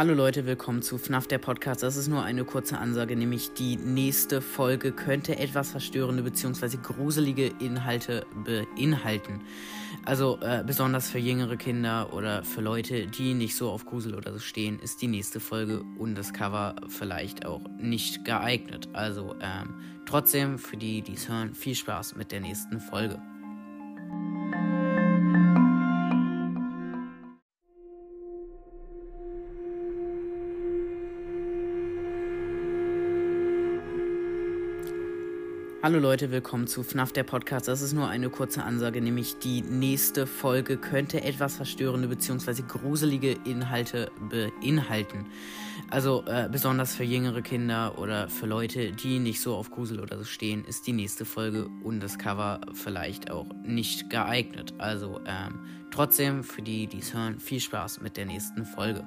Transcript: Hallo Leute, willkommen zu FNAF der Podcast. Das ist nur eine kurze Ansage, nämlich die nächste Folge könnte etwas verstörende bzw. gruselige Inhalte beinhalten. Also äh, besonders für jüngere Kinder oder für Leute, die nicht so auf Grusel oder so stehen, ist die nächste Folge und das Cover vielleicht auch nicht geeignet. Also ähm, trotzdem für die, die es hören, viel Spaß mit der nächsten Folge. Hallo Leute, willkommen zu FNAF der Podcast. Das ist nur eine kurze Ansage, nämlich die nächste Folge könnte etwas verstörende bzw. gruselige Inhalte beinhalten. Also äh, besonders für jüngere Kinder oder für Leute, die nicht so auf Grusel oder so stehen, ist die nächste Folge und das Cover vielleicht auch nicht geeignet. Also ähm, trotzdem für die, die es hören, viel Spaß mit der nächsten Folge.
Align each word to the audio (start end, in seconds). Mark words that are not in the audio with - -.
Hallo 0.00 0.14
Leute, 0.14 0.46
willkommen 0.46 0.80
zu 0.80 0.96
FNAF 0.96 1.26
der 1.26 1.36
Podcast. 1.36 1.82
Das 1.82 1.98
ist 1.98 2.08
nur 2.08 2.22
eine 2.22 2.44
kurze 2.44 2.78
Ansage, 2.78 3.16
nämlich 3.16 3.52
die 3.52 3.76
nächste 3.76 4.40
Folge 4.40 4.92
könnte 4.92 5.38
etwas 5.38 5.72
verstörende 5.72 6.22
bzw. 6.22 6.78
gruselige 6.82 7.48
Inhalte 7.60 8.24
beinhalten. 8.46 9.42
Also 10.06 10.38
äh, 10.40 10.64
besonders 10.66 11.10
für 11.10 11.18
jüngere 11.18 11.58
Kinder 11.58 12.14
oder 12.14 12.44
für 12.44 12.62
Leute, 12.62 13.08
die 13.08 13.34
nicht 13.34 13.54
so 13.54 13.68
auf 13.68 13.84
Grusel 13.84 14.14
oder 14.14 14.32
so 14.32 14.38
stehen, 14.38 14.78
ist 14.80 15.02
die 15.02 15.06
nächste 15.06 15.38
Folge 15.38 15.82
und 15.98 16.14
das 16.14 16.32
Cover 16.32 16.76
vielleicht 16.88 17.44
auch 17.44 17.60
nicht 17.78 18.24
geeignet. 18.24 18.88
Also 18.94 19.36
ähm, 19.42 19.74
trotzdem 20.06 20.58
für 20.58 20.78
die, 20.78 21.02
die 21.02 21.12
es 21.12 21.28
hören, 21.28 21.52
viel 21.52 21.74
Spaß 21.74 22.16
mit 22.16 22.32
der 22.32 22.40
nächsten 22.40 22.80
Folge. 22.80 23.20
Hallo 35.82 35.98
Leute, 35.98 36.30
willkommen 36.30 36.66
zu 36.66 36.82
FNAF 36.82 37.10
der 37.12 37.22
Podcast. 37.22 37.66
Das 37.66 37.80
ist 37.80 37.94
nur 37.94 38.06
eine 38.06 38.28
kurze 38.28 38.62
Ansage, 38.64 39.00
nämlich 39.00 39.38
die 39.38 39.62
nächste 39.62 40.26
Folge 40.26 40.76
könnte 40.76 41.24
etwas 41.24 41.56
verstörende 41.56 42.06
bzw. 42.06 42.64
gruselige 42.68 43.34
Inhalte 43.46 44.10
beinhalten. 44.28 45.24
Also 45.88 46.22
äh, 46.26 46.50
besonders 46.52 46.94
für 46.94 47.04
jüngere 47.04 47.40
Kinder 47.40 47.98
oder 47.98 48.28
für 48.28 48.44
Leute, 48.44 48.92
die 48.92 49.20
nicht 49.20 49.40
so 49.40 49.54
auf 49.54 49.70
Grusel 49.70 50.00
oder 50.00 50.18
so 50.18 50.24
stehen, 50.24 50.66
ist 50.66 50.86
die 50.86 50.92
nächste 50.92 51.24
Folge 51.24 51.70
und 51.82 52.00
das 52.00 52.18
Cover 52.18 52.60
vielleicht 52.74 53.30
auch 53.30 53.46
nicht 53.64 54.10
geeignet. 54.10 54.74
Also 54.76 55.22
ähm, 55.26 55.60
trotzdem 55.90 56.44
für 56.44 56.60
die, 56.60 56.88
die 56.88 56.98
es 56.98 57.14
hören, 57.14 57.40
viel 57.40 57.60
Spaß 57.60 58.02
mit 58.02 58.18
der 58.18 58.26
nächsten 58.26 58.66
Folge. 58.66 59.06